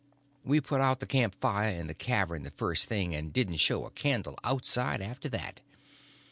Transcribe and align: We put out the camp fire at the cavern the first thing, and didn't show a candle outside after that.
We 0.43 0.59
put 0.61 0.81
out 0.81 0.99
the 0.99 1.05
camp 1.05 1.35
fire 1.39 1.79
at 1.79 1.85
the 1.87 1.93
cavern 1.93 2.41
the 2.41 2.49
first 2.49 2.87
thing, 2.87 3.13
and 3.13 3.31
didn't 3.31 3.57
show 3.57 3.85
a 3.85 3.91
candle 3.91 4.33
outside 4.43 4.99
after 4.99 5.29
that. 5.29 5.61